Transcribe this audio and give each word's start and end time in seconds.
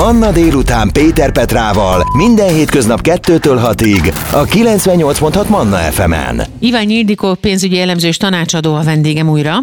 Manna 0.00 0.32
délután 0.32 0.90
Péter 0.92 1.32
Petrával 1.32 2.04
minden 2.16 2.54
hétköznap 2.54 3.00
2-től 3.02 3.74
6-ig 3.76 4.14
a 4.32 4.44
98.6 4.44 5.48
Manna 5.48 5.76
FM-en. 5.76 6.42
Iván 6.60 6.90
Ildikó 6.90 7.34
pénzügyi 7.34 7.80
elemző 7.80 8.08
és 8.08 8.16
tanácsadó 8.16 8.74
a 8.74 8.82
vendégem 8.82 9.28
újra, 9.28 9.58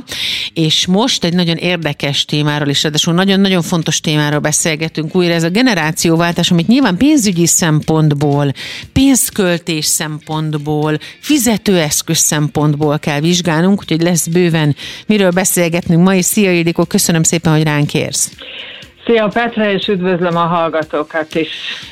és 0.53 0.85
most 0.87 1.23
egy 1.23 1.33
nagyon 1.33 1.55
érdekes 1.55 2.25
témáról 2.25 2.67
is, 2.67 2.83
ráadásul 2.83 3.13
nagyon-nagyon 3.13 3.61
fontos 3.61 3.99
témáról 3.99 4.39
beszélgetünk 4.39 5.15
újra, 5.15 5.33
ez 5.33 5.43
a 5.43 5.49
generációváltás, 5.49 6.51
amit 6.51 6.67
nyilván 6.67 6.97
pénzügyi 6.97 7.47
szempontból, 7.47 8.53
pénzköltés 8.93 9.85
szempontból, 9.85 10.97
fizetőeszköz 11.19 12.17
szempontból 12.17 12.99
kell 12.99 13.19
vizsgálnunk, 13.19 13.79
úgyhogy 13.79 14.01
lesz 14.01 14.27
bőven 14.27 14.75
miről 15.05 15.31
beszélgetnünk 15.31 16.03
ma, 16.03 16.15
és 16.15 16.25
szia 16.25 16.51
Ildikó, 16.51 16.83
köszönöm 16.83 17.23
szépen, 17.23 17.53
hogy 17.53 17.63
ránk 17.63 17.93
érsz. 17.93 18.31
Szia 19.07 19.27
Petra, 19.27 19.69
és 19.69 19.87
üdvözlöm 19.87 20.35
a 20.35 20.45
hallgatókat 20.45 21.35
is. 21.35 21.49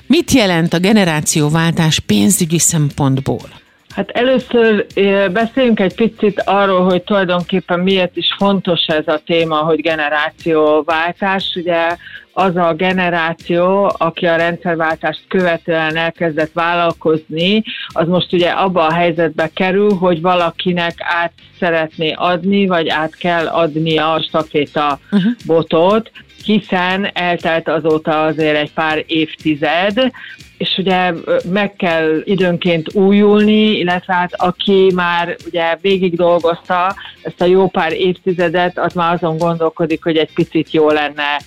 Mit 0.08 0.32
jelent 0.32 0.74
a 0.74 0.80
generációváltás 0.80 2.00
pénzügyi 2.00 2.60
szempontból? 2.60 3.50
Hát 3.96 4.10
először 4.10 4.86
beszéljünk 5.32 5.80
egy 5.80 5.96
picit 5.96 6.42
arról, 6.46 6.84
hogy 6.84 7.04
tulajdonképpen 7.04 7.80
miért 7.80 8.18
is 8.18 8.36
fontos 8.38 8.86
ez 8.86 9.08
a 9.08 9.22
téma, 9.26 9.56
hogy 9.56 9.82
generációváltás. 9.82 11.54
Ugye 11.56 11.98
az 12.34 12.56
a 12.56 12.74
generáció, 12.74 13.96
aki 13.98 14.26
a 14.26 14.36
rendszerváltást 14.36 15.22
követően 15.28 15.96
elkezdett 15.96 16.52
vállalkozni, 16.54 17.64
az 17.88 18.08
most 18.08 18.34
ugye 18.34 18.50
abba 18.50 18.88
a 18.88 18.94
helyzetbe 18.94 19.50
kerül, 19.54 19.94
hogy 19.94 20.22
valakinek 20.22 20.94
át 20.98 21.34
szeretné 21.60 22.12
adni, 22.16 22.68
vagy 22.68 22.90
át 22.90 23.16
kell 23.16 23.48
adni 23.48 23.98
a 23.98 24.24
staféta 24.28 25.00
botot, 25.46 26.12
hiszen 26.46 27.10
eltelt 27.14 27.68
azóta 27.68 28.24
azért 28.24 28.58
egy 28.58 28.72
pár 28.72 29.04
évtized, 29.08 30.12
és 30.58 30.78
ugye 30.78 31.14
meg 31.52 31.76
kell 31.76 32.22
időnként 32.24 32.94
újulni, 32.94 33.78
illetve 33.78 34.14
hát 34.14 34.34
aki 34.36 34.92
már 34.96 35.36
ugye 35.46 35.78
végig 35.82 36.16
dolgozta 36.16 36.96
ezt 37.22 37.42
a 37.42 37.46
jó 37.46 37.68
pár 37.68 37.94
évtizedet, 37.94 38.80
az 38.80 38.94
már 38.94 39.14
azon 39.14 39.38
gondolkodik, 39.38 40.04
hogy 40.04 40.18
egy 40.18 40.34
picit 40.34 40.72
jó 40.72 40.90
lenne 40.90 41.40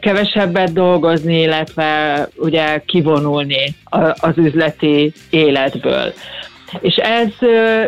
kevesebbet 0.00 0.72
dolgozni, 0.72 1.40
illetve 1.40 2.28
ugye 2.36 2.82
kivonulni 2.86 3.74
az 4.14 4.36
üzleti 4.36 5.12
életből. 5.30 6.12
És 6.80 6.96
ez 6.96 7.28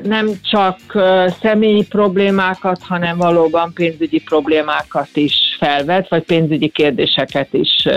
nem 0.03 0.29
csak 0.51 0.79
személyi 1.43 1.87
problémákat, 1.87 2.83
hanem 2.83 3.17
valóban 3.17 3.73
pénzügyi 3.73 4.23
problémákat 4.23 5.09
is 5.13 5.57
felvet, 5.59 6.09
vagy 6.09 6.23
pénzügyi 6.23 6.69
kérdéseket 6.69 7.53
is 7.53 7.89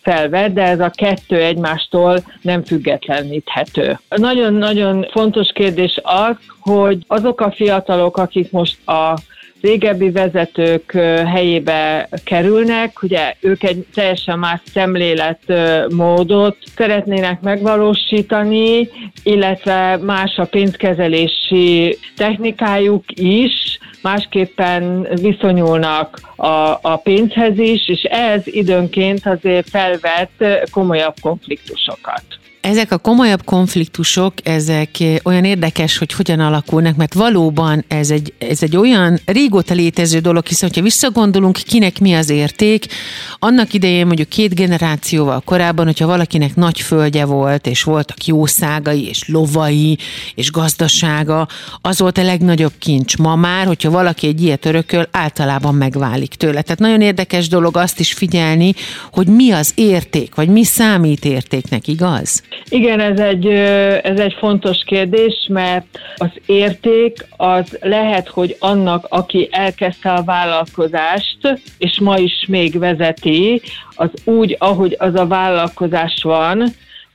felvet, 0.00 0.52
de 0.52 0.62
ez 0.62 0.80
a 0.80 0.90
kettő 0.94 1.36
egymástól 1.36 2.18
nem 2.42 2.64
függetleníthető. 2.64 3.98
Nagyon-nagyon 4.08 5.06
fontos 5.10 5.50
kérdés 5.54 6.00
az, 6.02 6.36
hogy 6.60 6.98
azok 7.06 7.40
a 7.40 7.52
fiatalok, 7.52 8.16
akik 8.16 8.50
most 8.50 8.88
a 8.88 9.18
régebbi 9.62 10.10
vezetők 10.10 10.92
helyébe 11.26 12.08
kerülnek, 12.24 13.02
ugye 13.02 13.34
ők 13.40 13.62
egy 13.62 13.86
teljesen 13.94 14.38
más 14.38 14.60
szemléletmódot 14.72 16.56
szeretnének 16.76 17.40
megvalósítani, 17.40 18.88
illetve 19.22 19.96
más 19.96 20.36
a 20.36 20.44
pénzkezelési 20.44 21.98
technikájuk 22.16 23.04
is, 23.14 23.78
másképpen 24.02 25.08
viszonyulnak 25.20 26.20
a, 26.36 26.78
a 26.82 27.00
pénzhez 27.02 27.58
is, 27.58 27.88
és 27.88 28.02
ez 28.02 28.42
időnként 28.44 29.26
azért 29.26 29.68
felvet 29.68 30.30
komolyabb 30.70 31.14
konfliktusokat. 31.20 32.24
Ezek 32.62 32.92
a 32.92 32.98
komolyabb 32.98 33.44
konfliktusok, 33.44 34.34
ezek 34.42 34.90
olyan 35.22 35.44
érdekes, 35.44 35.98
hogy 35.98 36.12
hogyan 36.12 36.40
alakulnak, 36.40 36.96
mert 36.96 37.14
valóban 37.14 37.84
ez 37.88 38.10
egy, 38.10 38.32
ez 38.38 38.62
egy 38.62 38.76
olyan 38.76 39.20
régóta 39.24 39.74
létező 39.74 40.18
dolog, 40.18 40.46
hiszen 40.46 40.70
ha 40.74 40.80
visszagondolunk, 40.80 41.58
kinek 41.66 42.00
mi 42.00 42.14
az 42.14 42.30
érték, 42.30 42.86
annak 43.38 43.72
idején 43.72 44.06
mondjuk 44.06 44.28
két 44.28 44.54
generációval 44.54 45.40
korábban, 45.40 45.84
hogyha 45.84 46.06
valakinek 46.06 46.54
nagy 46.54 46.80
földje 46.80 47.24
volt, 47.24 47.66
és 47.66 47.82
voltak 47.82 48.26
jószágai, 48.26 49.08
és 49.08 49.28
lovai, 49.28 49.98
és 50.34 50.50
gazdasága, 50.50 51.48
az 51.80 51.98
volt 51.98 52.18
a 52.18 52.22
legnagyobb 52.22 52.74
kincs. 52.78 53.16
Ma 53.16 53.36
már, 53.36 53.66
hogyha 53.66 53.90
valaki 53.90 54.26
egy 54.26 54.42
ilyet 54.42 54.64
örököl, 54.64 55.08
általában 55.10 55.74
megválik 55.74 56.34
tőle. 56.34 56.62
Tehát 56.62 56.78
nagyon 56.78 57.00
érdekes 57.00 57.48
dolog 57.48 57.76
azt 57.76 58.00
is 58.00 58.12
figyelni, 58.12 58.74
hogy 59.12 59.26
mi 59.26 59.50
az 59.50 59.72
érték, 59.74 60.34
vagy 60.34 60.48
mi 60.48 60.64
számít 60.64 61.24
értéknek, 61.24 61.88
igaz? 61.88 62.42
Igen, 62.68 63.00
ez 63.00 63.18
egy, 63.18 63.46
ez 64.02 64.18
egy 64.18 64.34
fontos 64.38 64.78
kérdés, 64.86 65.46
mert 65.48 65.86
az 66.16 66.30
érték 66.46 67.26
az 67.36 67.78
lehet, 67.80 68.28
hogy 68.28 68.56
annak, 68.58 69.06
aki 69.08 69.48
elkezdte 69.50 70.12
a 70.12 70.22
vállalkozást, 70.22 71.60
és 71.78 72.00
ma 72.00 72.18
is 72.18 72.44
még 72.48 72.78
vezeti, 72.78 73.62
az 73.94 74.10
úgy, 74.24 74.56
ahogy 74.58 74.96
az 74.98 75.14
a 75.14 75.26
vállalkozás 75.26 76.22
van, 76.22 76.64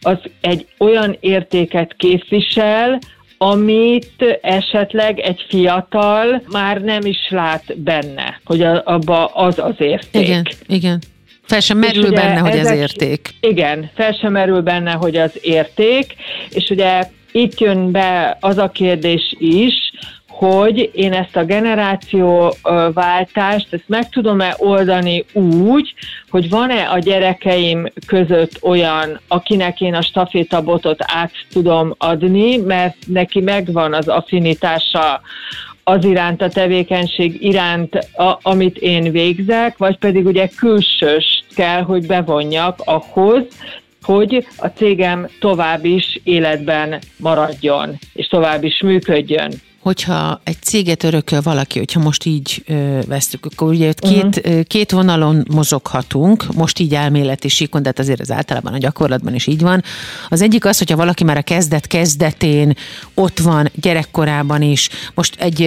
az 0.02 0.18
egy 0.42 0.68
olyan 0.78 1.18
értéket 1.20 1.96
képvisel, 1.98 3.00
amit 3.38 4.40
esetleg 4.42 5.20
egy 5.20 5.46
fiatal 5.50 6.44
már 6.52 6.82
nem 6.82 7.06
is 7.06 7.28
lát 7.30 7.80
benne, 7.80 8.42
hogy 8.46 8.62
abba 8.84 9.26
az 9.26 9.60
az 9.60 9.76
érték. 9.78 10.28
Igen, 10.28 10.48
igen. 10.68 11.02
Fel 11.48 11.60
sem 11.60 11.78
merül 11.78 12.12
benne, 12.12 12.40
hogy 12.40 12.58
ez 12.58 12.72
érték. 12.72 13.30
Igen, 13.40 13.90
fel 13.96 14.12
sem 14.12 14.32
merül 14.32 14.62
benne, 14.62 14.92
hogy 14.92 15.16
az 15.16 15.32
érték, 15.42 16.16
és 16.50 16.70
ugye 16.70 17.04
itt 17.32 17.60
jön 17.60 17.92
be 17.92 18.38
az 18.40 18.58
a 18.58 18.70
kérdés 18.70 19.36
is, 19.40 19.92
hogy 20.28 20.90
én 20.94 21.14
ezt 21.14 21.36
a 21.36 21.44
generációváltást, 21.44 23.74
ezt 23.74 23.88
meg 23.88 24.10
tudom-e 24.10 24.56
oldani 24.58 25.26
úgy, 25.34 25.94
hogy 26.30 26.50
van-e 26.50 26.90
a 26.90 27.00
gyerekeim 27.00 27.86
között 28.08 28.60
olyan, 28.62 29.20
akinek 29.28 29.82
én 29.82 29.94
a 29.94 30.02
stafétabotot 30.02 31.00
át 31.06 31.32
tudom 31.52 31.96
adni, 31.98 32.58
mert 32.58 32.96
neki 33.08 33.40
megvan 33.40 33.94
az 33.94 34.08
affinitása 34.08 35.22
az 35.90 36.06
iránt, 36.06 36.42
a 36.42 36.50
tevékenység 36.50 37.44
iránt, 37.44 37.96
a, 37.96 38.40
amit 38.42 38.78
én 38.78 39.12
végzek, 39.12 39.78
vagy 39.78 39.98
pedig 39.98 40.26
ugye 40.26 40.48
külsős 40.48 41.44
kell, 41.56 41.82
hogy 41.82 42.06
bevonjak 42.06 42.80
ahhoz, 42.86 43.44
hogy 44.02 44.48
a 44.58 44.68
cégem 44.68 45.28
tovább 45.40 45.86
is 45.86 46.20
életben 46.24 47.00
maradjon, 47.18 47.98
és 48.14 48.28
tovább 48.28 48.64
is 48.64 48.82
működjön 48.82 49.52
hogyha 49.88 50.42
egy 50.44 50.58
céget 50.62 51.04
örököl 51.04 51.42
valaki, 51.42 51.78
hogyha 51.78 52.00
most 52.00 52.26
így 52.26 52.64
ö, 52.68 53.00
vesztük, 53.06 53.46
akkor 53.46 53.68
ugye 53.68 53.94
két, 53.94 54.42
uh-huh. 54.46 54.64
két 54.64 54.92
vonalon 54.92 55.46
mozoghatunk, 55.52 56.54
most 56.54 56.80
így 56.80 56.94
elméleti 56.94 57.48
síkon, 57.48 57.82
de 57.82 57.88
hát 57.88 58.00
azért 58.00 58.20
az 58.20 58.32
általában 58.32 58.74
a 58.74 58.78
gyakorlatban 58.78 59.36
is 59.36 59.48
így 59.48 59.62
van. 59.62 59.84
Az 60.30 60.42
egyik 60.42 60.66
az, 60.66 60.78
hogyha 60.78 60.96
valaki 60.96 61.24
már 61.24 61.38
a 61.38 61.42
kezdet 61.42 61.88
kezdetén 61.88 62.74
ott 63.14 63.40
van, 63.40 63.70
gyerekkorában 63.76 64.62
is. 64.62 64.90
Most 65.14 65.36
egy, 65.40 65.62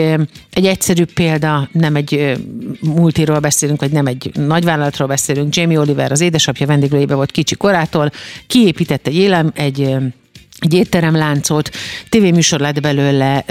egy 0.50 0.66
egyszerű 0.66 1.04
példa, 1.04 1.68
nem 1.72 1.96
egy 1.96 2.36
multiról 2.80 3.38
beszélünk, 3.38 3.80
vagy 3.80 3.92
nem 3.92 4.06
egy 4.06 4.30
nagyvállalatról 4.34 5.08
beszélünk. 5.08 5.54
Jamie 5.54 5.78
Oliver, 5.78 6.12
az 6.12 6.20
édesapja 6.20 6.66
vendéglőjébe 6.66 7.14
volt 7.14 7.30
kicsi 7.30 7.54
korától, 7.54 8.10
kiépített 8.46 9.06
egy 9.06 9.16
élem, 9.16 9.50
egy 9.54 9.96
egy 10.60 10.74
étteremláncot, 10.74 11.70
tévéműsor 12.08 12.60
lett 12.60 12.80
belőle, 12.80 13.44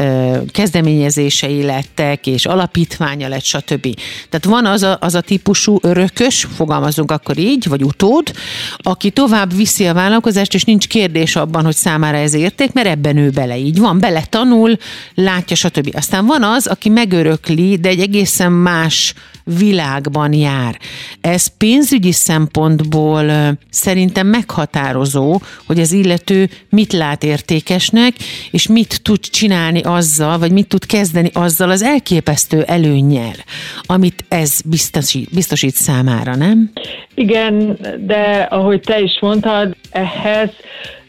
kezdeményezései 0.52 1.64
lettek, 1.64 2.28
és 2.28 2.46
alapítványa 2.46 3.28
lett, 3.28 3.44
stb. 3.44 3.88
Tehát 4.30 4.46
van 4.46 4.66
az 4.66 4.84
a, 4.84 4.98
az 5.02 5.16
a 5.16 5.22
típusú 5.22 5.78
örökös, 5.82 6.48
fogalmazunk 6.56 7.12
akkor 7.12 7.38
így, 7.38 7.68
vagy 7.68 7.84
utód, 7.84 8.32
aki 8.78 9.10
tovább 9.10 9.56
viszi 9.56 9.86
a 9.86 9.94
vállalkozást, 9.94 10.54
és 10.54 10.64
nincs 10.64 10.88
kérdés 10.88 11.36
abban, 11.36 11.64
hogy 11.64 11.76
számára 11.76 12.18
ez 12.18 12.34
érték, 12.34 12.74
mert 12.74 12.88
ebben 12.88 13.18
ő 13.18 13.30
bele 13.30 13.58
így 13.58 13.80
van, 13.80 14.00
bele 14.00 14.24
tanul, 14.30 14.78
látja, 15.16 15.56
stb. 15.56 15.90
Aztán 15.96 16.26
van 16.26 16.44
az, 16.44 16.68
aki 16.68 16.90
megörökli, 16.90 17.78
de 17.78 17.90
egy 17.90 18.00
egészen 18.00 18.52
más 18.52 19.14
világban 19.58 20.34
jár. 20.34 20.80
Ez 21.22 21.58
pénzügyi 21.58 22.12
szempontból 22.12 23.26
szerintem 23.70 24.28
meghatározó, 24.28 25.40
hogy 25.66 25.80
az 25.80 25.92
illető 25.92 26.50
mit 26.70 26.94
lát 26.94 27.24
értékesnek, 27.24 28.14
és 28.52 28.68
mit 28.68 29.02
tud 29.04 29.20
csinálni 29.20 29.82
azzal, 29.82 30.38
vagy 30.38 30.52
mit 30.52 30.68
tud 30.68 30.86
kezdeni 30.86 31.30
azzal 31.34 31.70
az 31.70 31.82
elképesztő 31.82 32.62
előnnyel, 32.62 33.36
amit 33.82 34.26
ez 34.28 34.62
biztosít, 34.66 35.34
biztosít 35.34 35.76
számára, 35.76 36.36
nem? 36.36 36.72
Igen, 37.16 37.78
de 38.00 38.48
ahogy 38.50 38.82
te 38.82 39.00
is 39.00 39.18
mondtad, 39.22 39.76
ehhez 39.92 40.50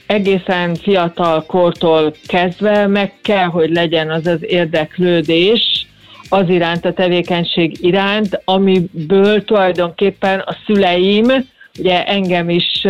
egészen 0.06 0.74
fiatal 0.74 1.44
kortól 1.46 2.14
kezdve 2.26 2.86
meg 2.86 3.12
kell, 3.22 3.46
hogy 3.46 3.70
legyen 3.70 4.10
az 4.10 4.26
az 4.26 4.38
érdeklődés, 4.40 5.86
az 6.30 6.48
iránt, 6.48 6.84
a 6.84 6.92
tevékenység 6.92 7.84
iránt, 7.84 8.40
amiből 8.44 9.44
tulajdonképpen 9.44 10.38
a 10.38 10.56
szüleim 10.66 11.26
ugye 11.78 12.04
engem 12.04 12.50
is 12.50 12.84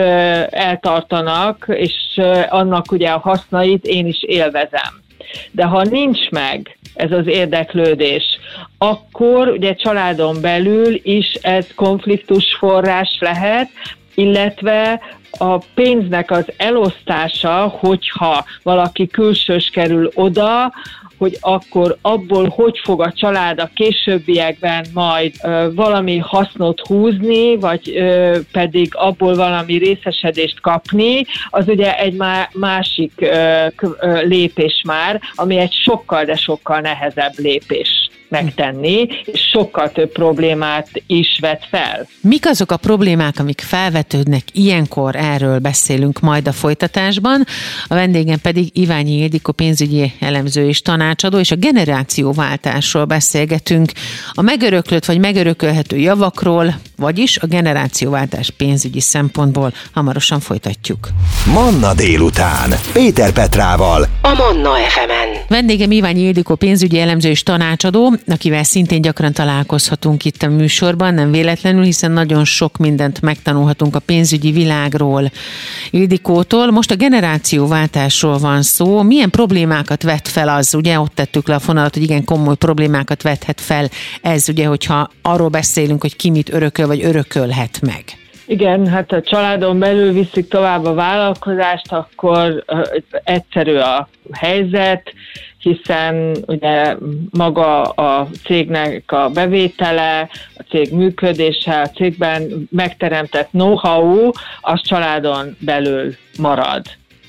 eltartanak, 0.50 1.66
és 1.68 2.20
annak 2.48 2.92
ugye 2.92 3.08
a 3.08 3.18
hasznait 3.18 3.84
én 3.84 4.06
is 4.06 4.22
élvezem. 4.22 5.00
De 5.50 5.64
ha 5.64 5.82
nincs 5.82 6.30
meg 6.30 6.78
ez 6.94 7.12
az 7.12 7.26
érdeklődés, 7.26 8.24
akkor 8.78 9.48
ugye 9.48 9.74
családon 9.74 10.40
belül 10.40 11.00
is 11.02 11.32
ez 11.32 11.66
konfliktus 11.74 12.54
forrás 12.58 13.18
lehet, 13.20 13.68
illetve 14.14 15.00
a 15.38 15.58
pénznek 15.58 16.30
az 16.30 16.44
elosztása, 16.56 17.76
hogyha 17.78 18.44
valaki 18.62 19.06
külsős 19.06 19.70
kerül 19.70 20.10
oda, 20.14 20.72
hogy 21.20 21.36
akkor 21.40 21.96
abból 22.02 22.48
hogy 22.48 22.80
fog 22.82 23.02
a 23.02 23.12
család 23.12 23.58
a 23.60 23.70
későbbiekben 23.74 24.86
majd 24.94 25.34
ö, 25.42 25.68
valami 25.74 26.18
hasznot 26.18 26.80
húzni, 26.80 27.56
vagy 27.56 27.96
ö, 27.96 28.38
pedig 28.52 28.88
abból 28.92 29.34
valami 29.34 29.76
részesedést 29.76 30.60
kapni, 30.60 31.24
az 31.50 31.68
ugye 31.68 31.98
egy 31.98 32.14
má- 32.14 32.54
másik 32.54 33.12
ö, 33.16 33.66
ö, 33.76 34.22
lépés 34.22 34.82
már, 34.86 35.20
ami 35.34 35.56
egy 35.56 35.72
sokkal, 35.72 36.24
de 36.24 36.36
sokkal 36.36 36.80
nehezebb 36.80 37.32
lépés 37.36 38.10
megtenni, 38.30 39.08
és 39.24 39.40
sokkal 39.50 39.92
több 39.92 40.12
problémát 40.12 40.88
is 41.06 41.38
vet 41.40 41.66
fel. 41.70 42.06
Mik 42.20 42.46
azok 42.46 42.72
a 42.72 42.76
problémák, 42.76 43.38
amik 43.38 43.60
felvetődnek 43.60 44.42
ilyenkor, 44.52 45.16
erről 45.16 45.58
beszélünk 45.58 46.20
majd 46.20 46.48
a 46.48 46.52
folytatásban. 46.52 47.44
A 47.86 47.94
vendégem 47.94 48.38
pedig 48.40 48.68
Iványi 48.72 49.18
Ildikó 49.18 49.52
pénzügyi 49.52 50.12
elemző 50.20 50.68
és 50.68 50.82
tanácsadó, 50.82 51.38
és 51.38 51.50
a 51.50 51.56
generációváltásról 51.56 53.04
beszélgetünk, 53.04 53.92
a 54.32 54.42
megöröklött 54.42 55.04
vagy 55.04 55.18
megörökölhető 55.18 55.96
javakról, 55.96 56.74
vagyis 56.96 57.38
a 57.38 57.46
generációváltás 57.46 58.50
pénzügyi 58.50 59.00
szempontból 59.00 59.72
hamarosan 59.92 60.40
folytatjuk. 60.40 61.08
Manna 61.52 61.94
délután. 61.94 62.70
Péter 62.92 63.32
Petrával. 63.32 64.06
A 64.22 64.34
Manna 64.34 64.74
FM-en. 64.74 65.44
Vendégem 65.48 65.90
Iványi 65.90 66.20
Ildikó 66.20 66.54
pénzügyi 66.54 66.98
elemző 66.98 67.28
és 67.28 67.42
tanácsadó, 67.42 68.12
akivel 68.26 68.62
szintén 68.62 69.00
gyakran 69.00 69.32
találkozhatunk 69.32 70.24
itt 70.24 70.42
a 70.42 70.48
műsorban, 70.48 71.14
nem 71.14 71.30
véletlenül, 71.30 71.82
hiszen 71.82 72.10
nagyon 72.10 72.44
sok 72.44 72.76
mindent 72.76 73.20
megtanulhatunk 73.20 73.94
a 73.94 73.98
pénzügyi 73.98 74.50
világról 74.50 75.30
Ildikótól. 75.90 76.70
Most 76.70 76.90
a 76.90 76.96
generációváltásról 76.96 78.38
van 78.38 78.62
szó. 78.62 79.02
Milyen 79.02 79.30
problémákat 79.30 80.02
vet 80.02 80.28
fel 80.28 80.48
az, 80.48 80.74
ugye 80.74 81.00
ott 81.00 81.14
tettük 81.14 81.48
le 81.48 81.54
a 81.54 81.58
fonalat, 81.58 81.94
hogy 81.94 82.02
igen 82.02 82.24
komoly 82.24 82.56
problémákat 82.56 83.22
vethet 83.22 83.60
fel 83.60 83.88
ez, 84.22 84.48
ugye, 84.48 84.66
hogyha 84.66 85.10
arról 85.22 85.48
beszélünk, 85.48 86.00
hogy 86.00 86.16
ki 86.16 86.30
mit 86.30 86.52
örököl, 86.52 86.86
vagy 86.86 87.04
örökölhet 87.04 87.80
meg. 87.80 88.04
Igen, 88.46 88.86
hát 88.86 89.12
a 89.12 89.22
családon 89.22 89.78
belül 89.78 90.12
viszik 90.12 90.48
tovább 90.48 90.84
a 90.84 90.94
vállalkozást, 90.94 91.92
akkor 91.92 92.64
egyszerű 93.24 93.74
a 93.74 94.08
helyzet, 94.32 95.12
hiszen 95.60 96.36
ugye 96.46 96.96
maga 97.30 97.82
a 97.82 98.28
cégnek 98.44 99.12
a 99.12 99.28
bevétele, 99.28 100.28
a 100.56 100.62
cég 100.70 100.92
működése, 100.92 101.80
a 101.80 101.88
cégben 101.88 102.68
megteremtett 102.70 103.50
know-how, 103.50 104.30
az 104.60 104.80
családon 104.82 105.56
belül 105.58 106.14
marad. 106.38 106.82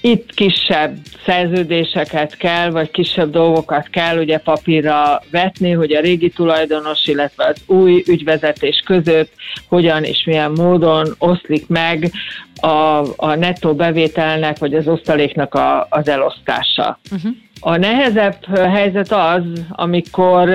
Itt 0.03 0.33
kisebb 0.33 0.97
szerződéseket 1.25 2.37
kell, 2.37 2.69
vagy 2.69 2.91
kisebb 2.91 3.31
dolgokat 3.31 3.87
kell 3.89 4.17
ugye 4.17 4.37
papírra 4.37 5.21
vetni, 5.31 5.71
hogy 5.71 5.93
a 5.93 6.01
régi 6.01 6.29
tulajdonos, 6.29 7.07
illetve 7.07 7.45
az 7.45 7.61
új 7.65 8.03
ügyvezetés 8.07 8.83
között 8.85 9.31
hogyan 9.67 10.03
és 10.03 10.23
milyen 10.25 10.51
módon 10.51 11.15
oszlik 11.17 11.67
meg 11.67 12.11
a, 12.61 13.05
a 13.15 13.35
nettó 13.35 13.75
bevételnek, 13.75 14.59
vagy 14.59 14.73
az 14.73 14.87
osztaléknak 14.87 15.53
a, 15.53 15.87
az 15.89 16.07
elosztása. 16.07 16.99
Uh-huh. 17.11 17.31
A 17.63 17.77
nehezebb 17.77 18.45
helyzet 18.55 19.11
az, 19.11 19.43
amikor 19.69 20.49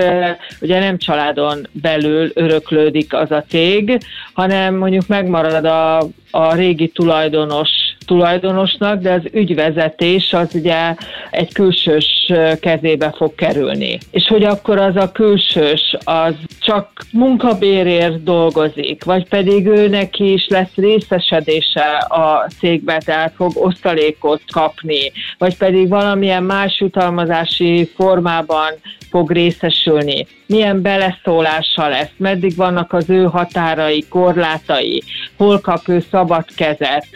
ugye 0.61 0.79
nem 0.79 0.99
családon 0.99 1.67
belül 1.73 2.31
öröklődik 2.35 3.15
az 3.15 3.31
a 3.31 3.45
cég, 3.49 3.99
hanem 4.33 4.75
mondjuk 4.75 5.07
megmarad 5.07 5.65
a, 5.65 5.99
a 6.31 6.55
régi 6.55 6.89
tulajdonos 6.89 7.69
tulajdonosnak, 8.07 9.01
de 9.01 9.13
az 9.13 9.23
ügyvezetés 9.33 10.33
az 10.33 10.55
ugye 10.55 10.95
egy 11.31 11.53
külsős 11.53 12.33
kezébe 12.61 13.13
fog 13.17 13.35
kerülni. 13.35 13.99
És 14.11 14.27
hogy 14.29 14.45
akkor 14.45 14.79
az 14.79 14.97
a 14.97 15.13
külsős 15.13 15.97
az 16.05 16.35
csak 16.61 16.91
munkabérért 17.13 18.23
dolgozik, 18.23 19.05
vagy 19.05 19.29
pedig 19.29 19.67
őnek 19.67 20.19
is 20.19 20.49
lesz 20.49 20.75
részesedése 20.75 21.97
a 22.09 22.49
cégbe, 22.59 23.01
tehát 23.05 23.33
fog 23.37 23.51
osztalékot 23.55 24.43
kapni, 24.53 25.13
vagy 25.39 25.57
pedig 25.57 25.89
valamilyen 25.89 26.43
más 26.43 26.81
jutalmazási 26.81 27.91
formában 27.95 28.71
fog 29.17 29.31
részesülni, 29.31 30.27
milyen 30.47 30.83
beleszólással 30.83 31.89
lesz, 31.89 32.11
meddig 32.17 32.57
vannak 32.57 32.93
az 32.93 33.11
ő 33.11 33.25
határai, 33.25 34.05
korlátai, 34.09 35.03
hol 35.37 35.61
kap 35.61 35.89
ő 35.89 36.05
szabad 36.11 36.45
kezet, 36.57 37.09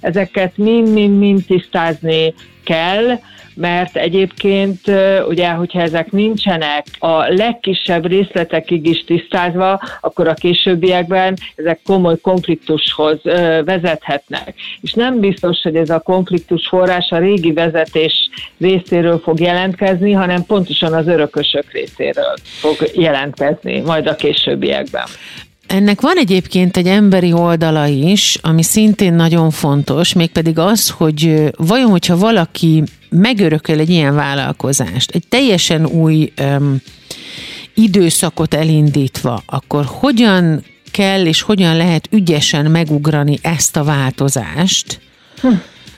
ezeket 0.00 0.56
mind-mind-mind 0.56 1.44
tisztázni 1.46 2.34
kell, 2.64 3.18
mert 3.54 3.96
egyébként 3.96 4.80
ugye, 5.28 5.48
hogyha 5.48 5.80
ezek 5.80 6.10
nincsenek 6.10 6.86
a 6.98 7.34
legkisebb 7.34 8.06
részletekig 8.06 8.86
is 8.86 9.04
tisztázva, 9.04 9.80
akkor 10.00 10.28
a 10.28 10.34
későbbiekben 10.34 11.36
ezek 11.56 11.80
komoly 11.84 12.20
konfliktushoz 12.20 13.20
vezethetnek. 13.64 14.54
És 14.80 14.92
nem 14.92 15.20
biztos, 15.20 15.60
hogy 15.62 15.76
ez 15.76 15.90
a 15.90 16.00
konfliktus 16.00 16.68
forrás 16.68 17.10
a 17.10 17.18
régi 17.18 17.52
vezetés 17.52 18.28
részéről 18.58 19.18
fog 19.18 19.40
jelentkezni, 19.40 20.12
hanem 20.12 20.44
pontosan 20.46 20.92
az 20.92 21.06
örökösök 21.06 21.72
részéről 21.72 22.34
fog 22.42 22.76
jelentkezni 22.94 23.80
majd 23.80 24.06
a 24.06 24.14
későbbiekben. 24.14 25.06
Ennek 25.66 26.00
van 26.00 26.16
egyébként 26.16 26.76
egy 26.76 26.86
emberi 26.86 27.32
oldala 27.32 27.86
is, 27.86 28.38
ami 28.40 28.62
szintén 28.62 29.14
nagyon 29.14 29.50
fontos, 29.50 30.12
mégpedig 30.12 30.58
az, 30.58 30.88
hogy 30.88 31.50
vajon, 31.56 31.90
hogyha 31.90 32.16
valaki 32.16 32.82
megörököl 33.10 33.78
egy 33.78 33.90
ilyen 33.90 34.14
vállalkozást, 34.14 35.10
egy 35.10 35.24
teljesen 35.28 35.86
új 35.86 36.32
um, 36.40 36.76
időszakot 37.74 38.54
elindítva, 38.54 39.42
akkor 39.46 39.84
hogyan 39.84 40.64
kell 40.90 41.26
és 41.26 41.42
hogyan 41.42 41.76
lehet 41.76 42.08
ügyesen 42.10 42.70
megugrani 42.70 43.38
ezt 43.42 43.76
a 43.76 43.84
változást, 43.84 45.00
hm 45.40 45.48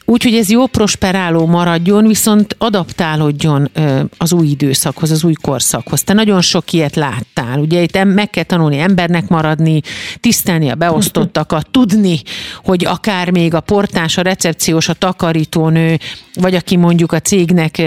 úgy, 0.05 0.23
hogy 0.23 0.35
ez 0.35 0.51
jó 0.51 0.67
prosperáló 0.67 1.47
maradjon, 1.47 2.07
viszont 2.07 2.57
adaptálódjon 2.59 3.71
az 4.19 4.33
új 4.33 4.47
időszakhoz, 4.47 5.11
az 5.11 5.25
új 5.25 5.33
korszakhoz. 5.33 6.03
Te 6.03 6.13
nagyon 6.13 6.41
sok 6.41 6.73
ilyet 6.73 6.97
láttál. 6.97 7.59
Ugye 7.59 7.83
itt 7.83 8.05
meg 8.05 8.31
kell 8.31 8.45
tanulni 8.45 8.79
embernek 8.79 9.29
maradni, 9.29 9.81
tisztelni 10.21 10.69
a 10.69 10.75
beosztottakat, 10.75 11.71
tudni, 11.71 12.21
hogy 12.65 12.85
akár 12.85 13.31
még 13.31 13.55
a 13.55 13.61
portás, 13.61 14.19
a 14.19 14.23
recepciós, 14.23 14.89
a 14.89 14.95
takarítónő, 14.95 15.99
vagy 16.35 16.55
aki 16.55 16.77
mondjuk 16.77 17.13
a 17.13 17.21
cégnek 17.21 17.83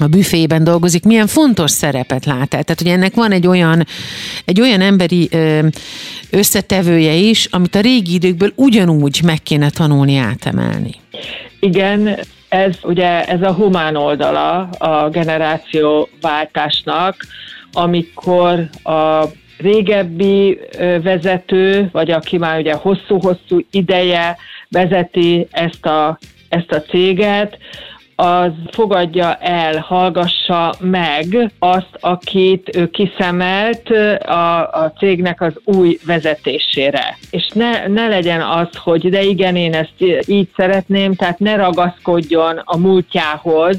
a 0.00 0.06
büfében 0.06 0.64
dolgozik, 0.64 1.04
milyen 1.04 1.26
fontos 1.26 1.70
szerepet 1.70 2.24
lát 2.24 2.54
el. 2.54 2.62
Tehát, 2.62 2.78
hogy 2.78 2.90
ennek 2.90 3.14
van 3.14 3.32
egy 3.32 3.46
olyan, 3.46 3.86
egy 4.44 4.60
olyan 4.60 4.80
emberi 4.80 5.28
összetevője 6.30 7.12
is, 7.12 7.48
amit 7.50 7.74
a 7.74 7.80
régi 7.80 8.14
időkből 8.14 8.52
ugyanúgy 8.54 9.20
meg 9.24 9.42
kéne 9.42 9.70
tanulni 9.70 10.16
átemelni. 10.16 10.94
Igen, 11.60 12.18
ez 12.48 12.76
ugye 12.82 13.24
ez 13.24 13.42
a 13.42 13.52
humán 13.52 13.96
oldala 13.96 14.68
a 14.78 15.08
generációváltásnak, 15.08 17.16
amikor 17.72 18.68
a 18.82 19.24
régebbi 19.58 20.58
vezető, 21.02 21.88
vagy 21.92 22.10
aki 22.10 22.38
már 22.38 22.58
ugye 22.58 22.72
hosszú-hosszú 22.72 23.60
ideje 23.70 24.36
vezeti 24.68 25.46
ezt 25.50 25.86
a, 25.86 26.18
ezt 26.48 26.70
a 26.70 26.82
céget, 26.82 27.58
az 28.20 28.52
fogadja 28.70 29.34
el, 29.34 29.78
hallgassa 29.78 30.74
meg 30.80 31.52
azt, 31.58 31.98
akit 32.00 32.76
ő 32.76 32.90
kiszemelt 32.90 33.90
a, 34.20 34.70
a 34.72 34.92
cégnek 34.98 35.40
az 35.40 35.52
új 35.64 35.98
vezetésére. 36.06 37.18
És 37.30 37.48
ne, 37.54 37.86
ne 37.86 38.08
legyen 38.08 38.40
az, 38.40 38.68
hogy 38.76 39.10
de 39.10 39.22
igen, 39.22 39.56
én 39.56 39.74
ezt 39.74 40.26
így 40.26 40.48
szeretném, 40.56 41.14
tehát 41.14 41.38
ne 41.38 41.56
ragaszkodjon 41.56 42.60
a 42.64 42.76
múltjához, 42.76 43.78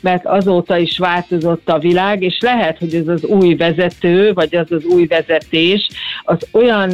mert 0.00 0.26
azóta 0.26 0.76
is 0.76 0.98
változott 0.98 1.68
a 1.68 1.78
világ, 1.78 2.22
és 2.22 2.38
lehet, 2.40 2.78
hogy 2.78 2.94
ez 2.94 3.08
az 3.08 3.24
új 3.24 3.54
vezető, 3.54 4.32
vagy 4.32 4.56
az 4.56 4.72
az 4.72 4.84
új 4.84 5.06
vezetés, 5.06 5.88
az 6.22 6.46
olyan 6.52 6.90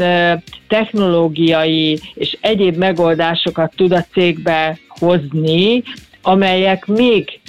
technológiai 0.69 1.99
és 2.15 2.37
egyéb 2.41 2.77
megoldásokat 2.77 3.73
tud 3.77 3.93
a 3.93 4.05
cégbe 4.13 4.79
hozni, 4.89 5.83
amelyek 6.23 6.87
még 6.87 7.41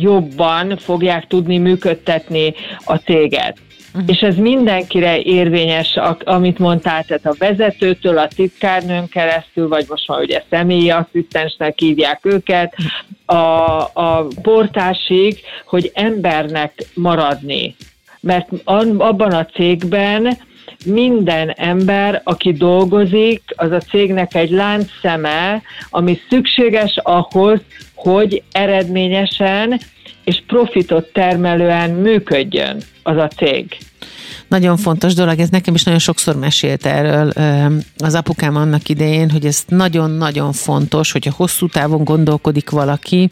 jobban 0.00 0.76
fogják 0.76 1.26
tudni 1.26 1.58
működtetni 1.58 2.54
a 2.84 2.96
céget. 2.96 3.58
Uh-huh. 3.94 4.10
És 4.10 4.20
ez 4.20 4.36
mindenkire 4.36 5.20
érvényes, 5.20 5.98
amit 6.24 6.58
mondtál, 6.58 7.04
tehát 7.04 7.26
a 7.26 7.34
vezetőtől, 7.38 8.18
a 8.18 8.28
titkárnőn 8.28 9.08
keresztül, 9.08 9.68
vagy 9.68 9.84
most 9.88 10.08
már 10.08 10.20
ugye 10.20 10.42
személyi 10.50 10.90
asszisztensnek 10.90 11.78
hívják 11.78 12.20
őket, 12.22 12.74
a, 13.24 13.34
a 13.80 14.26
portásig, 14.42 15.40
hogy 15.66 15.90
embernek 15.94 16.72
maradni. 16.94 17.76
Mert 18.20 18.48
abban 18.96 19.32
a 19.32 19.46
cégben 19.46 20.38
minden 20.86 21.50
ember, 21.50 22.20
aki 22.24 22.52
dolgozik, 22.52 23.42
az 23.56 23.70
a 23.70 23.80
cégnek 23.80 24.34
egy 24.34 24.50
láncszeme, 24.50 25.62
ami 25.90 26.18
szükséges 26.28 27.00
ahhoz, 27.02 27.60
hogy 27.94 28.42
eredményesen 28.52 29.80
és 30.24 30.42
profitot 30.46 31.12
termelően 31.12 31.90
működjön 31.90 32.82
az 33.02 33.16
a 33.16 33.28
cég 33.28 33.76
nagyon 34.48 34.76
fontos 34.76 35.14
dolog, 35.14 35.38
ez 35.38 35.48
nekem 35.48 35.74
is 35.74 35.82
nagyon 35.82 36.00
sokszor 36.00 36.36
mesélt 36.36 36.86
erről 36.86 37.32
az 37.96 38.14
apukám 38.14 38.56
annak 38.56 38.88
idején, 38.88 39.30
hogy 39.30 39.46
ez 39.46 39.64
nagyon-nagyon 39.68 40.52
fontos, 40.52 41.12
hogyha 41.12 41.32
hosszú 41.36 41.68
távon 41.68 42.04
gondolkodik 42.04 42.70
valaki, 42.70 43.28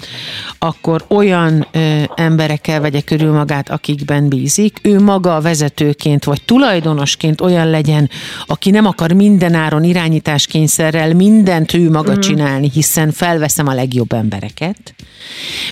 akkor 0.59 1.05
olyan 1.09 1.67
emberekkel 2.15 2.81
vegye 2.81 3.01
körül 3.01 3.33
magát, 3.33 3.71
akikben 3.71 4.29
bízik. 4.29 4.79
Ő 4.83 5.01
maga 5.01 5.37
a 5.37 5.41
vezetőként 5.41 6.25
vagy 6.25 6.43
tulajdonosként 6.43 7.41
olyan 7.41 7.71
legyen, 7.71 8.11
aki 8.47 8.71
nem 8.71 8.87
akar 8.87 9.13
mindenáron 9.13 9.85
irányításkényszerrel 9.85 11.15
mindent 11.15 11.75
ő 11.75 11.91
maga 11.91 12.15
mm. 12.15 12.21
csinálni, 12.21 12.71
hiszen 12.73 13.11
felveszem 13.11 13.67
a 13.67 13.75
legjobb 13.75 14.13
embereket. 14.13 14.95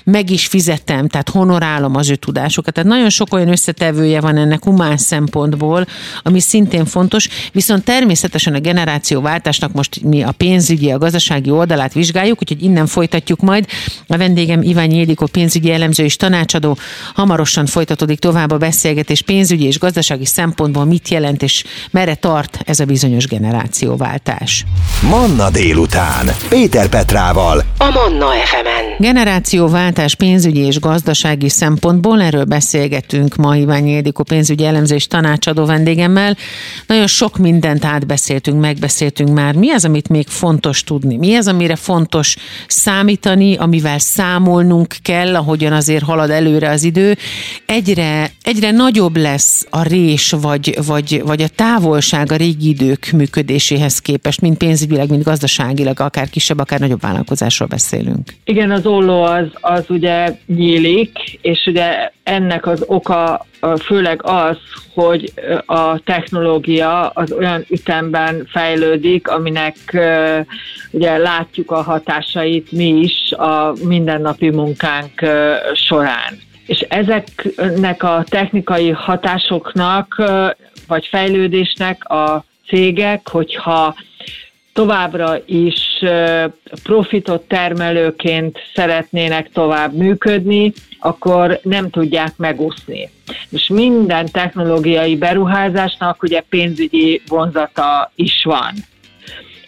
Meg 0.05 0.31
is 0.31 0.47
fizetem, 0.47 1.09
tehát 1.09 1.29
honorálom 1.29 1.97
az 1.97 2.11
ő 2.11 2.15
tudásokat. 2.15 2.75
Tehát 2.75 2.89
nagyon 2.89 3.11
sok 3.11 3.33
olyan 3.33 3.49
összetevője 3.49 4.21
van 4.21 4.37
ennek 4.37 4.65
humán 4.65 4.97
szempontból, 4.97 5.31
szempontból, 5.33 5.87
ami 6.23 6.41
szintén 6.41 6.85
fontos, 6.85 7.29
viszont 7.53 7.85
természetesen 7.85 8.55
a 8.55 8.59
generációváltásnak 8.59 9.73
most 9.73 10.03
mi 10.03 10.23
a 10.23 10.33
pénzügyi, 10.33 10.91
a 10.91 10.99
gazdasági 10.99 11.51
oldalát 11.51 11.93
vizsgáljuk, 11.93 12.39
úgyhogy 12.41 12.63
innen 12.63 12.87
folytatjuk 12.87 13.41
majd. 13.41 13.67
A 14.07 14.17
vendégem 14.17 14.63
Iványi 14.63 14.97
Édikó 14.97 15.27
pénzügyi 15.27 15.71
elemző 15.71 16.05
és 16.05 16.17
tanácsadó. 16.17 16.77
Hamarosan 17.15 17.67
folytatódik 17.67 18.19
tovább 18.19 18.51
a 18.51 18.57
beszélgetés 18.57 19.23
pénzügyi 19.23 19.65
és 19.65 19.79
gazdasági 19.79 20.27
szempontból 20.27 20.85
mit 20.85 21.09
jelent 21.09 21.43
és 21.43 21.65
merre 21.91 22.15
tart 22.15 22.59
ez 22.65 22.81
a 22.81 22.85
bizonyos 22.85 23.27
generációváltás. 23.27 24.65
Manna 25.09 25.51
délután. 25.51 26.31
Péter 26.49 26.89
Petrával. 26.89 27.65
A 27.79 27.91
Manna 27.91 28.27
FM-en. 28.27 28.97
Generációváltás 28.99 30.15
pénzügyi 30.15 30.61
és 30.61 30.81
gazdasági 30.81 31.49
szempontból 31.49 32.23
erről 32.23 32.45
beszélgetünk 32.45 33.37
ma 33.37 33.57
Iványi 33.57 33.91
Édikó 33.91 34.23
pénzügyi 34.23 34.65
elemző 34.65 34.95
és 34.95 35.07
tanácsadó 35.07 35.22
vendégemmel. 35.67 36.37
Nagyon 36.87 37.07
sok 37.07 37.37
mindent 37.37 37.85
átbeszéltünk, 37.85 38.61
megbeszéltünk 38.61 39.33
már. 39.33 39.55
Mi 39.55 39.71
az, 39.71 39.85
amit 39.85 40.09
még 40.09 40.27
fontos 40.27 40.85
tudni? 40.85 41.17
Mi 41.17 41.35
az, 41.35 41.49
amire 41.49 41.77
fontos 41.77 42.37
számítani, 42.67 43.57
amivel 43.57 43.99
számolnunk 43.99 44.95
kell, 45.03 45.37
ahogyan 45.37 45.73
azért 45.73 46.05
halad 46.05 46.31
előre 46.31 46.71
az 46.71 46.85
idő? 46.85 47.17
Egyre, 47.67 48.31
egyre 48.43 48.71
nagyobb 48.71 49.17
lesz 49.17 49.67
a 49.71 49.83
rés, 49.83 50.31
vagy, 50.41 50.79
vagy, 50.87 51.23
vagy 51.25 51.43
a 51.43 51.49
távolság 51.49 52.33
a 52.33 52.37
régi 52.37 52.69
idők 52.69 53.11
működéséhez 53.11 53.99
képest, 53.99 54.41
mint 54.41 54.57
pénzügyileg, 54.57 55.11
mint 55.11 55.23
gazdaságilag, 55.23 56.01
akár 56.01 56.31
kisebb, 56.31 56.59
akár 56.59 56.81
nagyobb 56.81 57.01
vállalkozásról 57.01 57.69
beszélünk. 57.69 58.35
Igen, 58.45 58.71
az 58.71 58.87
olló 58.87 59.23
az, 59.23 59.47
az 59.61 59.85
ugye 59.89 60.37
nyílik, 60.47 61.39
és 61.43 61.67
ugye 61.67 62.11
ennek 62.23 62.67
az 62.67 62.85
oka 62.87 63.47
főleg 63.85 64.21
az, 64.25 64.57
hogy 64.95 65.33
a 65.67 65.99
technológia 65.99 67.09
az 67.09 67.33
olyan 67.33 67.65
ütemben 67.69 68.47
fejlődik, 68.51 69.29
aminek 69.29 69.77
ugye 70.91 71.17
látjuk 71.17 71.71
a 71.71 71.83
hatásait 71.83 72.73
mi 72.73 72.89
is 72.89 73.33
a 73.33 73.73
mindennapi 73.85 74.51
munkánk 74.51 75.21
során. 75.75 76.39
És 76.67 76.81
ezeknek 76.81 78.03
a 78.03 78.25
technikai 78.29 78.91
hatásoknak 78.91 80.23
vagy 80.87 81.07
fejlődésnek 81.07 82.09
a 82.11 82.45
cégek, 82.67 83.29
hogyha 83.29 83.95
továbbra 84.73 85.37
is 85.47 86.05
profitot 86.83 87.43
termelőként 87.43 88.59
szeretnének 88.75 89.51
tovább 89.53 89.93
működni, 89.93 90.73
akkor 91.03 91.61
nem 91.63 91.91
tudják 91.91 92.33
megúszni. 92.37 93.11
És 93.51 93.69
minden 93.69 94.27
technológiai 94.33 95.17
beruházásnak 95.17 96.23
ugye 96.23 96.41
pénzügyi 96.49 97.23
vonzata 97.29 98.13
is 98.15 98.45
van. 98.45 98.73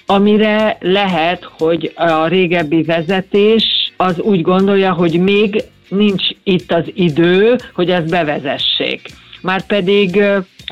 Amire 0.06 0.76
lehet, 0.80 1.48
hogy 1.58 1.92
a 1.94 2.26
régebbi 2.26 2.82
vezetés 2.82 3.92
az 3.96 4.20
úgy 4.20 4.42
gondolja, 4.42 4.92
hogy 4.92 5.20
még 5.20 5.64
nincs 5.88 6.28
itt 6.42 6.72
az 6.72 6.84
idő, 6.94 7.56
hogy 7.74 7.90
ezt 7.90 8.10
bevezessék. 8.10 9.08
Márpedig 9.40 10.22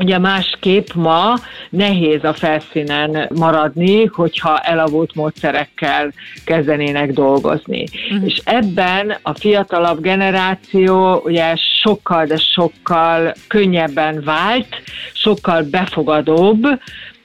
Ugye 0.01 0.19
másképp 0.19 0.87
ma 0.95 1.35
nehéz 1.71 2.25
a 2.25 2.33
felszínen 2.33 3.29
maradni, 3.35 4.05
hogyha 4.05 4.59
elavult 4.59 5.15
módszerekkel 5.15 6.13
kezdenének 6.45 7.13
dolgozni. 7.13 7.85
Uh-huh. 8.11 8.29
És 8.29 8.41
ebben 8.45 9.17
a 9.23 9.35
fiatalabb 9.35 10.01
generáció 10.01 11.21
ugye 11.25 11.55
sokkal, 11.83 12.27
de 12.27 12.37
sokkal 12.37 13.35
könnyebben 13.49 14.23
vált, 14.25 14.83
sokkal 15.13 15.63
befogadóbb, 15.63 16.67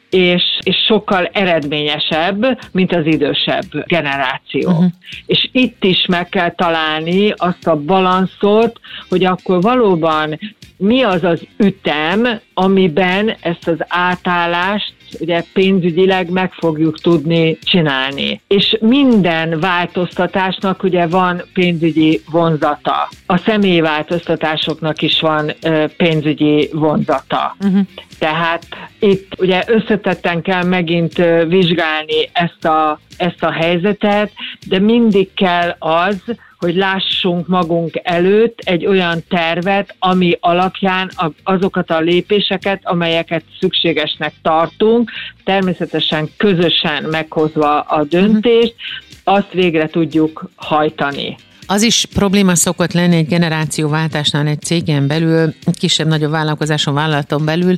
és, 0.09 0.43
és 0.63 0.75
sokkal 0.87 1.25
eredményesebb, 1.25 2.59
mint 2.71 2.95
az 2.95 3.05
idősebb 3.05 3.85
generáció. 3.85 4.69
Uh-huh. 4.69 4.85
És 5.25 5.49
itt 5.51 5.83
is 5.83 6.05
meg 6.05 6.29
kell 6.29 6.51
találni 6.51 7.33
azt 7.35 7.67
a 7.67 7.75
balanszot, 7.75 8.79
hogy 9.09 9.25
akkor 9.25 9.61
valóban 9.61 10.39
mi 10.77 11.01
az 11.01 11.23
az 11.23 11.41
ütem, 11.57 12.39
amiben 12.53 13.35
ezt 13.41 13.67
az 13.67 13.77
átállást 13.87 14.93
ugye 15.19 15.43
pénzügyileg 15.53 16.29
meg 16.29 16.53
fogjuk 16.53 16.99
tudni 16.99 17.57
csinálni. 17.61 18.41
És 18.47 18.77
minden 18.81 19.59
változtatásnak 19.59 20.83
ugye 20.83 21.07
van 21.07 21.41
pénzügyi 21.53 22.21
vonzata. 22.31 23.09
A 23.25 23.37
személyi 23.37 23.81
változtatásoknak 23.81 25.01
is 25.01 25.19
van 25.19 25.51
pénzügyi 25.97 26.69
vonzata. 26.73 27.55
Uh-huh. 27.59 27.81
Tehát 28.19 28.67
itt 28.99 29.31
ugye 29.39 29.63
összetetten 29.67 30.41
kell 30.41 30.63
megint 30.63 31.15
vizsgálni 31.47 32.29
ezt 32.31 32.65
a, 32.65 32.99
ezt 33.17 33.43
a 33.43 33.51
helyzetet, 33.51 34.31
de 34.67 34.79
mindig 34.79 35.33
kell 35.33 35.75
az, 35.79 36.21
hogy 36.57 36.75
lássunk 36.75 37.47
magunk 37.47 37.99
előtt 38.03 38.59
egy 38.59 38.85
olyan 38.85 39.23
tervet, 39.29 39.95
ami 39.99 40.37
alapján 40.39 41.11
azokat 41.43 41.89
a 41.89 41.99
lépéseket, 41.99 42.81
amelyeket 42.83 43.43
szükségesnek 43.59 44.33
tartunk, 44.41 45.11
természetesen 45.43 46.29
közösen 46.37 47.03
meghozva 47.03 47.81
a 47.81 48.03
döntést, 48.03 48.75
azt 49.23 49.51
végre 49.51 49.87
tudjuk 49.87 50.49
hajtani. 50.55 51.35
Az 51.67 51.81
is 51.81 52.05
probléma 52.13 52.55
szokott 52.55 52.91
lenni 52.91 53.15
egy 53.15 53.27
generációváltásnál 53.27 54.47
egy 54.47 54.61
cégen 54.61 55.07
belül, 55.07 55.53
kisebb-nagyobb 55.79 56.31
vállalkozáson, 56.31 56.93
vállalaton 56.93 57.45
belül, 57.45 57.75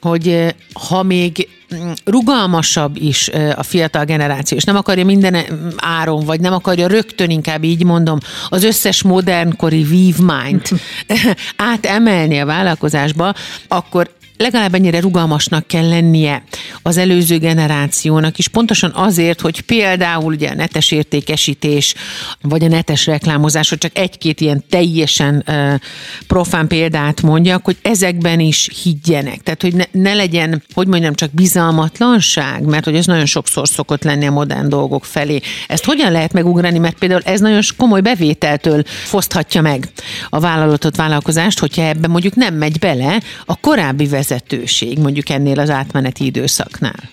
hogy 0.00 0.28
eh, 0.28 0.48
ha 0.88 1.02
még 1.02 1.48
rugalmasabb 2.04 2.96
is 2.96 3.30
a 3.56 3.62
fiatal 3.62 4.04
generáció, 4.04 4.56
és 4.56 4.64
nem 4.64 4.76
akarja 4.76 5.04
minden 5.04 5.36
áron, 5.76 6.24
vagy 6.24 6.40
nem 6.40 6.52
akarja 6.52 6.86
rögtön, 6.86 7.30
inkább 7.30 7.64
így 7.64 7.84
mondom, 7.84 8.18
az 8.48 8.64
összes 8.64 9.02
modernkori 9.02 9.82
vívmányt 9.82 10.70
átemelni 11.72 12.38
a 12.38 12.46
vállalkozásba, 12.46 13.34
akkor 13.68 14.14
legalább 14.36 14.74
ennyire 14.74 15.00
rugalmasnak 15.00 15.66
kell 15.66 15.88
lennie 15.88 16.42
az 16.82 16.96
előző 16.96 17.38
generációnak 17.38 18.38
is, 18.38 18.48
pontosan 18.48 18.92
azért, 18.94 19.40
hogy 19.40 19.60
például 19.60 20.32
ugye 20.32 20.48
a 20.48 20.54
netes 20.54 20.90
értékesítés, 20.90 21.94
vagy 22.42 22.64
a 22.64 22.68
netes 22.68 23.06
reklámozás, 23.06 23.68
hogy 23.68 23.78
csak 23.78 23.98
egy-két 23.98 24.40
ilyen 24.40 24.64
teljesen 24.68 25.44
uh, 25.46 25.74
profán 26.26 26.66
példát 26.66 27.22
mondjak, 27.22 27.64
hogy 27.64 27.76
ezekben 27.82 28.40
is 28.40 28.70
higgyenek. 28.82 29.42
Tehát, 29.42 29.62
hogy 29.62 29.74
ne, 29.74 29.84
ne 29.90 30.14
legyen, 30.14 30.62
hogy 30.74 30.86
mondjam, 30.86 31.14
csak 31.14 31.30
bizalmatlanság, 31.32 32.62
mert 32.62 32.84
hogy 32.84 32.96
ez 32.96 33.06
nagyon 33.06 33.26
sokszor 33.26 33.68
szokott 33.68 34.04
lenni 34.04 34.26
a 34.26 34.30
modern 34.30 34.68
dolgok 34.68 35.04
felé. 35.04 35.40
Ezt 35.68 35.84
hogyan 35.84 36.12
lehet 36.12 36.32
megugrani, 36.32 36.78
mert 36.78 36.98
például 36.98 37.22
ez 37.24 37.40
nagyon 37.40 37.60
komoly 37.76 38.00
bevételtől 38.00 38.82
foszthatja 38.86 39.60
meg 39.60 39.88
a 40.28 40.40
vállalatot, 40.40 40.96
vállalkozást, 40.96 41.58
hogyha 41.58 41.82
ebben 41.82 42.10
mondjuk 42.10 42.34
nem 42.34 42.54
megy 42.54 42.78
bele 42.78 43.20
a 43.44 43.56
korábbi 43.56 44.06
vezetőség, 44.28 44.98
mondjuk 44.98 45.28
ennél 45.28 45.58
az 45.58 45.70
átmeneti 45.70 46.24
időszaknál? 46.24 47.10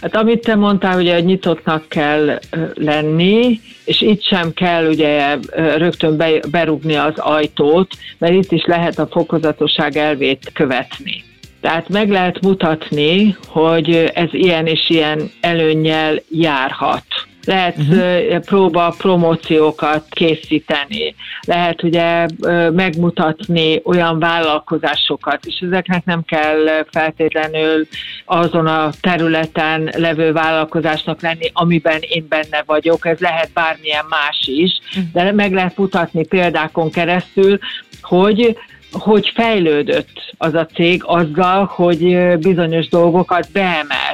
Hát 0.00 0.16
amit 0.16 0.40
te 0.40 0.54
mondtál, 0.54 0.98
ugye 0.98 1.20
nyitottnak 1.20 1.88
kell 1.88 2.40
lenni, 2.74 3.60
és 3.84 4.00
itt 4.00 4.22
sem 4.22 4.52
kell 4.52 4.86
ugye 4.86 5.36
rögtön 5.76 6.22
berúgni 6.50 6.94
az 6.94 7.12
ajtót, 7.16 7.92
mert 8.18 8.32
itt 8.32 8.52
is 8.52 8.64
lehet 8.64 8.98
a 8.98 9.08
fokozatosság 9.10 9.96
elvét 9.96 10.50
követni. 10.52 11.24
Tehát 11.60 11.88
meg 11.88 12.10
lehet 12.10 12.40
mutatni, 12.40 13.36
hogy 13.46 14.10
ez 14.14 14.28
ilyen 14.30 14.66
és 14.66 14.90
ilyen 14.90 15.30
előnnyel 15.40 16.22
járhat 16.30 17.04
lehet 17.48 17.76
uh-huh. 17.78 18.38
próba 18.38 18.94
promóciókat 18.98 20.04
készíteni, 20.10 21.14
lehet 21.46 21.82
ugye 21.82 22.26
megmutatni 22.70 23.80
olyan 23.84 24.18
vállalkozásokat, 24.18 25.46
és 25.46 25.58
ezeknek 25.60 26.04
nem 26.04 26.24
kell 26.24 26.84
feltétlenül 26.90 27.86
azon 28.24 28.66
a 28.66 28.90
területen 29.00 29.90
levő 29.96 30.32
vállalkozásnak 30.32 31.22
lenni, 31.22 31.50
amiben 31.52 31.98
én 32.00 32.26
benne 32.28 32.62
vagyok, 32.66 33.06
ez 33.06 33.18
lehet 33.18 33.50
bármilyen 33.52 34.04
más 34.08 34.38
is, 34.46 34.78
mhm. 34.94 35.04
de 35.12 35.32
meg 35.32 35.52
lehet 35.52 35.76
mutatni 35.76 36.26
példákon 36.26 36.90
keresztül, 36.90 37.58
hogy 38.00 38.56
hogy 38.92 39.32
fejlődött 39.34 40.34
az 40.38 40.54
a 40.54 40.66
cég 40.66 41.02
azzal, 41.04 41.64
hogy 41.64 42.18
bizonyos 42.38 42.88
dolgokat 42.88 43.48
beemelt 43.52 44.07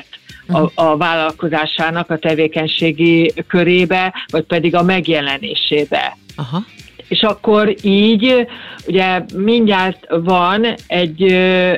a, 0.49 0.71
a 0.75 0.97
vállalkozásának 0.97 2.11
a 2.11 2.19
tevékenységi 2.19 3.33
körébe, 3.47 4.15
vagy 4.27 4.45
pedig 4.45 4.75
a 4.75 4.83
megjelenésébe. 4.83 6.17
Aha. 6.37 6.63
És 7.09 7.23
akkor 7.23 7.75
így 7.83 8.47
ugye 8.87 9.25
mindjárt 9.35 10.07
van 10.09 10.75
egy, 10.87 11.23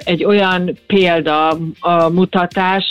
egy 0.04 0.24
olyan 0.24 0.78
példa, 0.86 1.58
a 1.80 2.08
mutatás, 2.08 2.84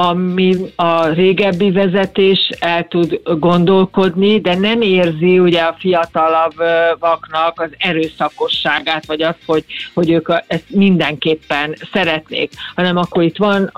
ami 0.00 0.56
a 0.76 1.06
régebbi 1.06 1.70
vezetés 1.70 2.50
el 2.58 2.88
tud 2.88 3.20
gondolkodni, 3.38 4.40
de 4.40 4.54
nem 4.54 4.80
érzi 4.80 5.38
ugye 5.38 5.60
a 5.60 5.76
fiatalabbaknak 5.78 7.60
az 7.60 7.70
erőszakosságát, 7.78 9.06
vagy 9.06 9.22
azt, 9.22 9.38
hogy, 9.46 9.64
hogy 9.94 10.10
ők 10.10 10.28
ezt 10.46 10.64
mindenképpen 10.68 11.74
szeretnék, 11.92 12.52
hanem 12.74 12.96
akkor 12.96 13.22
itt 13.22 13.36
van 13.36 13.72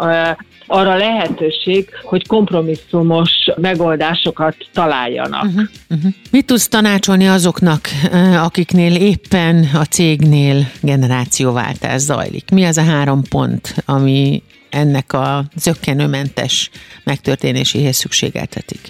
arra 0.66 0.96
lehetőség, 0.96 1.88
hogy 2.02 2.26
kompromisszumos 2.26 3.30
megoldásokat 3.56 4.56
találjanak. 4.72 5.44
Uh-huh, 5.44 5.62
uh-huh. 5.90 6.12
Mit 6.30 6.46
tudsz 6.46 6.68
tanácsolni 6.68 7.28
azoknak, 7.28 7.88
akiknél 8.36 8.94
éppen 8.94 9.68
a 9.74 9.84
cégnél 9.84 10.70
generációváltás 10.80 12.00
zajlik? 12.00 12.50
Mi 12.50 12.64
az 12.64 12.76
a 12.76 12.84
három 12.84 13.22
pont, 13.28 13.74
ami 13.86 14.42
ennek 14.70 15.12
a 15.12 15.44
zöggenőmentes 15.56 16.70
megtörténéséhez 17.04 17.96
szükségeltetik? 17.96 18.80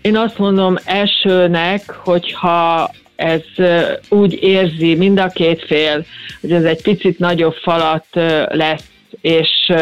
Én 0.00 0.16
azt 0.16 0.38
mondom 0.38 0.76
elsőnek, 0.84 1.90
hogyha 1.90 2.90
ez 3.16 3.42
úgy 4.08 4.38
érzi 4.42 4.94
mind 4.94 5.18
a 5.18 5.28
két 5.28 5.64
fél, 5.66 6.04
hogy 6.40 6.52
ez 6.52 6.64
egy 6.64 6.82
picit 6.82 7.18
nagyobb 7.18 7.54
falat 7.54 8.06
lesz, 8.48 8.84
és 9.20 9.72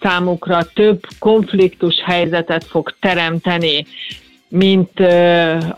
számukra 0.00 0.62
több 0.74 1.00
konfliktus 1.18 1.94
helyzetet 2.04 2.64
fog 2.64 2.94
teremteni, 3.00 3.86
mint 4.56 5.00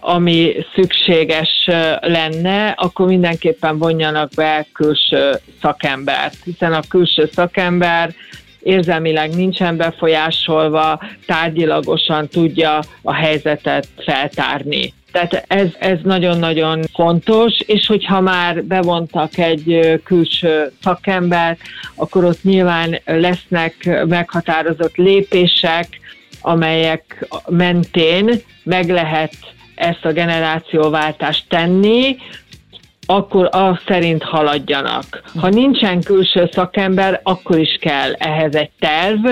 ami 0.00 0.54
szükséges 0.74 1.68
lenne, 2.00 2.68
akkor 2.68 3.06
mindenképpen 3.06 3.78
vonjanak 3.78 4.30
be 4.36 4.66
külső 4.72 5.30
szakembert, 5.60 6.36
hiszen 6.44 6.72
a 6.72 6.80
külső 6.88 7.28
szakember 7.32 8.14
érzelmileg 8.62 9.34
nincsen 9.34 9.76
befolyásolva, 9.76 11.00
tárgyilagosan 11.26 12.28
tudja 12.28 12.80
a 13.02 13.14
helyzetet 13.14 13.86
feltárni. 13.96 14.92
Tehát 15.12 15.44
ez, 15.46 15.68
ez 15.78 15.98
nagyon-nagyon 16.02 16.82
fontos, 16.92 17.52
és 17.66 17.86
hogyha 17.86 18.20
már 18.20 18.64
bevontak 18.64 19.38
egy 19.38 20.00
külső 20.04 20.72
szakembert, 20.82 21.60
akkor 21.94 22.24
ott 22.24 22.42
nyilván 22.42 23.00
lesznek 23.04 24.04
meghatározott 24.06 24.96
lépések, 24.96 25.88
amelyek 26.40 27.28
mentén 27.48 28.30
meg 28.62 28.88
lehet 28.88 29.32
ezt 29.74 30.04
a 30.04 30.12
generációváltást 30.12 31.44
tenni, 31.48 32.16
akkor 33.06 33.48
azt 33.50 33.82
szerint 33.86 34.22
haladjanak. 34.22 35.22
Ha 35.40 35.48
nincsen 35.48 36.02
külső 36.02 36.48
szakember, 36.52 37.20
akkor 37.22 37.58
is 37.58 37.76
kell 37.80 38.12
ehhez 38.12 38.54
egy 38.54 38.70
terv, 38.78 39.26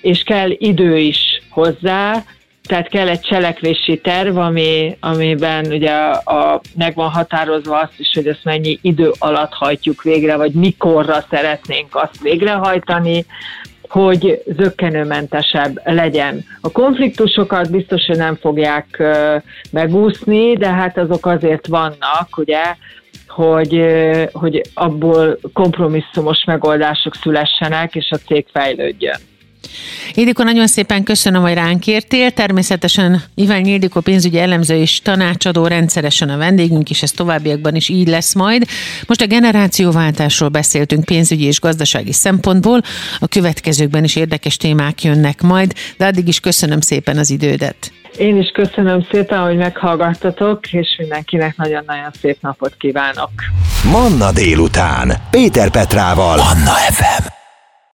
és 0.00 0.22
kell 0.22 0.50
idő 0.50 0.98
is 0.98 1.42
hozzá, 1.50 2.24
tehát 2.62 2.88
kell 2.88 3.08
egy 3.08 3.20
cselekvési 3.20 4.00
terv, 4.00 4.36
ami, 4.36 4.96
amiben 5.00 5.66
ugye 5.66 5.90
a, 5.90 6.36
a, 6.36 6.60
meg 6.76 6.94
van 6.94 7.10
határozva 7.10 7.78
azt 7.78 7.98
is, 7.98 8.10
hogy 8.14 8.26
ezt 8.26 8.44
mennyi 8.44 8.78
idő 8.82 9.12
alatt 9.18 9.52
hajtjuk 9.52 10.02
végre, 10.02 10.36
vagy 10.36 10.52
mikorra 10.52 11.24
szeretnénk 11.30 11.94
azt 11.94 12.20
végrehajtani, 12.22 13.24
hogy 13.90 14.42
zöggenőmentesebb 14.46 15.80
legyen. 15.84 16.44
A 16.60 16.70
konfliktusokat 16.70 17.70
biztos, 17.70 18.06
hogy 18.06 18.16
nem 18.16 18.36
fogják 18.36 19.02
megúszni, 19.70 20.56
de 20.56 20.68
hát 20.68 20.98
azok 20.98 21.26
azért 21.26 21.66
vannak, 21.66 22.28
ugye, 22.36 22.74
hogy, 23.28 23.82
hogy 24.32 24.62
abból 24.74 25.38
kompromisszumos 25.52 26.44
megoldások 26.44 27.14
szülessenek, 27.14 27.94
és 27.94 28.10
a 28.10 28.16
cég 28.16 28.46
fejlődjön. 28.52 29.29
Ildikó, 30.14 30.42
nagyon 30.42 30.66
szépen 30.66 31.02
köszönöm, 31.02 31.42
hogy 31.42 31.54
ránk 31.54 31.86
értél. 31.86 32.30
Természetesen 32.30 33.22
Iván 33.34 33.64
Ildikó 33.64 34.00
pénzügyi 34.00 34.38
elemző 34.38 34.74
és 34.74 35.00
tanácsadó 35.00 35.66
rendszeresen 35.66 36.28
a 36.28 36.36
vendégünk, 36.36 36.90
és 36.90 37.02
ez 37.02 37.10
továbbiakban 37.10 37.74
is 37.74 37.88
így 37.88 38.08
lesz 38.08 38.34
majd. 38.34 38.64
Most 39.06 39.20
a 39.20 39.26
generációváltásról 39.26 40.48
beszéltünk 40.48 41.04
pénzügyi 41.04 41.44
és 41.44 41.60
gazdasági 41.60 42.12
szempontból. 42.12 42.80
A 43.18 43.26
következőkben 43.26 44.04
is 44.04 44.16
érdekes 44.16 44.56
témák 44.56 45.02
jönnek 45.02 45.42
majd, 45.42 45.72
de 45.96 46.06
addig 46.06 46.28
is 46.28 46.40
köszönöm 46.40 46.80
szépen 46.80 47.18
az 47.18 47.30
idődet. 47.30 47.92
Én 48.18 48.36
is 48.36 48.50
köszönöm 48.50 49.06
szépen, 49.10 49.42
hogy 49.42 49.56
meghallgattatok, 49.56 50.72
és 50.72 50.96
mindenkinek 50.98 51.56
nagyon-nagyon 51.56 52.10
szép 52.20 52.36
napot 52.40 52.74
kívánok. 52.78 53.30
Manna 53.90 54.32
délután. 54.32 55.12
Péter 55.30 55.70
Petrával. 55.70 56.36
Manna 56.36 56.72
FM. 56.72 57.39